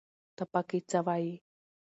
ته 0.35 0.43
پکې 0.51 0.79
څه 0.89 0.99
وايې 1.05 1.35